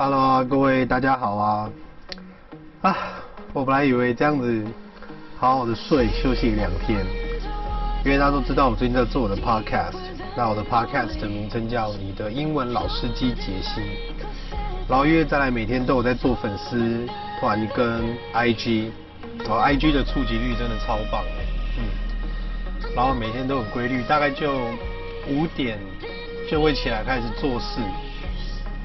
[0.00, 1.70] Hello，各位大家好啊！
[2.82, 2.96] 啊，
[3.52, 4.64] 我本来以为这样子
[5.36, 7.04] 好好的睡休息两天，
[8.04, 9.96] 因为大家都知道我最近在做我的 podcast，
[10.36, 13.80] 那我的 podcast 的名称叫你的英文老司机杰西，
[14.88, 17.04] 然后因为再来每天都有在做粉丝
[17.40, 18.90] 团跟 IG，
[19.40, 21.24] 然后 IG 的触及率真的超棒，
[21.76, 24.58] 嗯，然后每天都很规律，大概就
[25.28, 25.76] 五点
[26.48, 27.80] 就会起来开始做事。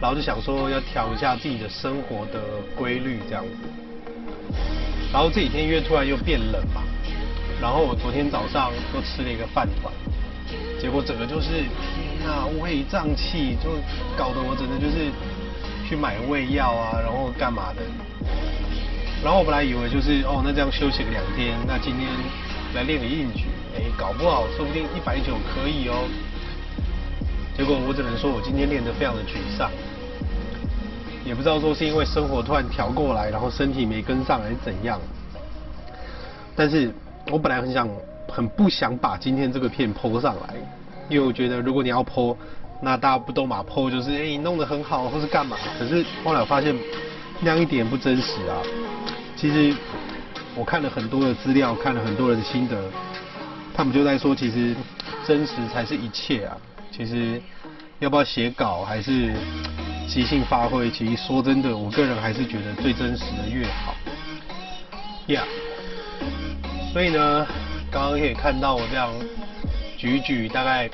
[0.00, 2.40] 然后就想说要调一下自己的生活的
[2.74, 3.50] 规律这样子，
[5.12, 6.80] 然后这几天因为突然又变冷嘛，
[7.60, 9.92] 然后我昨天早上又吃了一个饭团，
[10.80, 13.76] 结果整个就是天啊，胃胀气，就
[14.16, 15.12] 搞得我整个就是
[15.86, 17.82] 去买胃药啊，然后干嘛的。
[19.22, 22.08] 然后我本来以为就是哦，那这样休息个两天，那今天
[22.74, 23.44] 来练个硬举，
[23.76, 26.08] 哎，搞不好说不定一百九可以哦。
[27.60, 29.70] 结果我只能说我今天练得非常的沮丧。
[31.26, 34.98] 也不知道说是因为生活突然调过来，然后身体没跟上还是怎样。
[36.56, 36.90] 但是
[37.30, 37.86] 我本来很想，
[38.28, 40.54] 很不想把今天这个片剖上来，
[41.10, 42.34] 因为我觉得如果你要剖
[42.80, 45.58] 那大家不都嘛剖就是哎、你弄得很好或是干嘛。
[45.78, 46.74] 可是后来我发现
[47.40, 48.56] 那样一点不真实啊。
[49.36, 49.76] 其实
[50.56, 52.82] 我看了很多的资料，看了很多人的心得，
[53.74, 54.74] 他们就在说，其实
[55.26, 56.56] 真实才是一切啊。
[56.90, 57.40] 其实
[57.98, 59.34] 要不要写稿还是？
[60.12, 63.94] 即兴发挥，其实说真的，我个人还是觉得最真实的越好。
[65.28, 65.44] Yeah，
[66.92, 67.46] 所以呢，
[67.92, 69.12] 刚刚可以看到我这样
[69.96, 70.90] 举一举，大概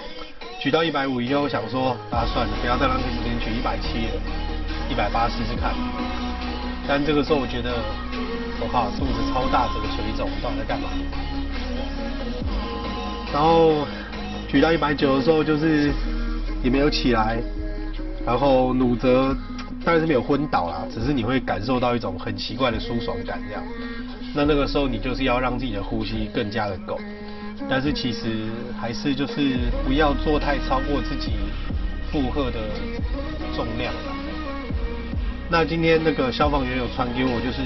[0.61, 4.21] 举到一百五以后，想说啊，算了，不要再浪费时间举一百七了，
[4.91, 5.73] 一百八试试看。
[6.87, 7.73] 但这个时候我觉得，
[8.61, 10.91] 我靠，肚子超大，这个水肿，到底在干嘛？
[13.33, 13.89] 然后
[14.57, 15.93] 举到一百九的时候，就是
[16.63, 17.37] 也没有起来。
[18.25, 19.37] 然后努泽
[19.85, 23.63] 当然是没有昏倒啦，只是你会感受到一种很奇怪的舒爽感这样。
[24.35, 26.99] 那那个时候你就是要让自己的呼吸更加的够，
[27.69, 28.47] 但是其实
[28.81, 31.33] 还是就是不要做太超过自己
[32.11, 32.59] 负荷的
[33.55, 34.15] 重量了。
[35.51, 37.61] 那今天那个消防员有传给我，就是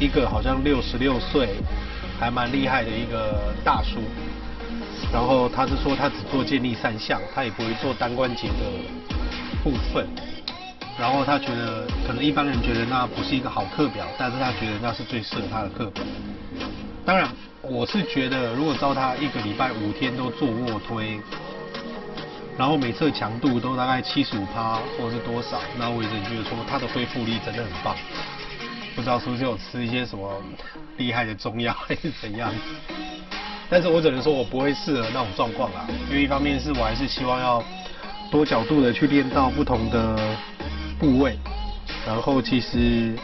[0.00, 1.50] 一个好像六十六岁，
[2.18, 4.00] 还蛮厉害的一个大叔。
[5.12, 8.54] 然后他是说他只做健力三项，他也不会做单关节的。
[9.62, 10.04] 部分，
[10.98, 16.02] 然后他觉得可能一般人觉得那不是一个好课表，但是他觉得那是最适合他的课表。
[17.06, 17.28] 当然，
[17.60, 21.20] 我是觉得如果照他一个礼拜五天都做卧推，
[22.58, 27.94] 然后每次强度都大概七十五趴或者是多少，那我也是觉得说他的恢复力真的很棒。
[28.96, 30.42] 不知道是不是有吃一些什么
[30.96, 32.52] 厉害的中药还是 怎样，
[33.72, 37.64] 但是我只能说我不会适合那种状况啦，因为一方面是我还是希望要。
[38.30, 40.16] 多角度的去练到不同的
[40.98, 41.36] 部位，
[42.06, 43.14] 然后其实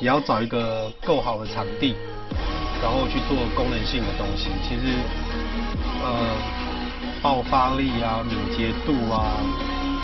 [0.00, 1.96] 也要找一个够好的场地，
[2.80, 4.50] 然后去做功能性的东西。
[4.62, 4.94] 其实，
[6.00, 6.36] 呃，
[7.20, 9.34] 爆发力啊、敏捷度啊，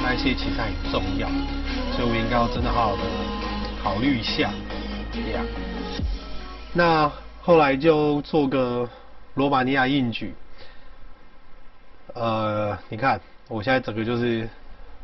[0.03, 1.29] 那些其实很重要，
[1.95, 3.03] 所以我应该要真的好好的
[3.81, 4.51] 考虑一下。
[5.13, 5.47] 这样，
[6.73, 7.09] 那
[7.41, 8.89] 后来就做个
[9.35, 10.35] 罗马尼亚硬举，
[12.15, 13.21] 呃，你看。
[13.49, 14.49] 我现在整个就是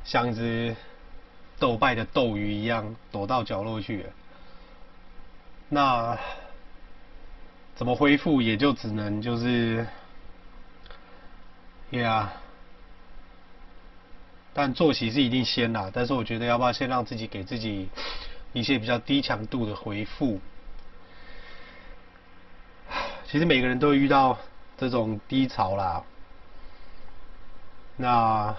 [0.05, 0.75] 像一只
[1.59, 4.11] 斗败的斗鱼一样，躲到角落去了。
[5.69, 6.19] 那
[7.77, 8.41] 怎么恢复？
[8.41, 9.87] 也就只能就是
[11.91, 12.29] ，Yeah。
[14.55, 15.91] 但作息是一定先啦。
[15.93, 17.91] 但是我觉得要不要先让自己给自己
[18.55, 20.41] 一些比较低强度的回复？
[23.31, 24.39] 其实每个人都会遇到
[24.79, 26.03] 这种低潮啦。
[27.95, 28.57] 那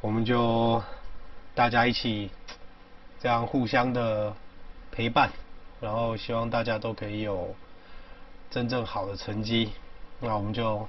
[0.00, 0.82] 我们就
[1.54, 2.30] 大家一起
[3.20, 4.34] 这样互相的
[4.90, 5.30] 陪伴，
[5.78, 7.54] 然后希望大家都可以有
[8.50, 9.72] 真正好的成绩。
[10.20, 10.88] 那我们就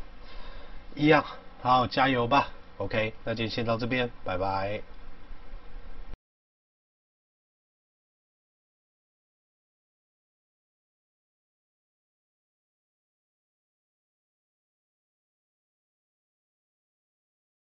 [0.96, 1.26] 一样
[1.62, 2.48] 好好加油吧。
[2.78, 4.82] OK，那今天先到这边，拜拜。